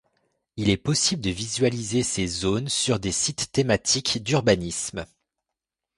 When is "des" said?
2.97-3.11